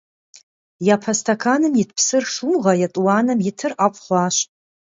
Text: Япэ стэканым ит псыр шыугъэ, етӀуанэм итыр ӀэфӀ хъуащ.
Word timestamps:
Япэ 0.93 1.11
стэканым 1.19 1.73
ит 1.81 1.89
псыр 1.97 2.23
шыугъэ, 2.33 2.73
етӀуанэм 2.85 3.39
итыр 3.49 3.71
ӀэфӀ 3.79 3.99
хъуащ. 4.03 4.35